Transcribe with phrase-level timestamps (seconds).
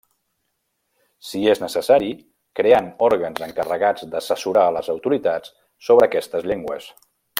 [1.31, 2.09] Si és necessari
[2.59, 5.53] creant òrgans encarregats d'assessorar a les autoritats
[5.91, 6.91] sobre aquestes llengües.